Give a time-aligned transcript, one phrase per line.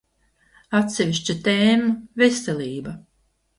[0.79, 1.93] Atsevišķa tēma–
[2.25, 2.99] veselība.